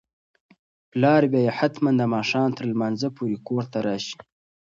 [0.91, 4.17] پلار به یې حتماً د ماښام تر لمانځه پورې کور ته راشي.